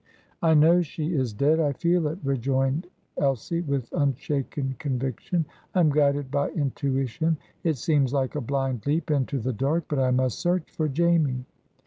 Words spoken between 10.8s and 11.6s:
Jamie."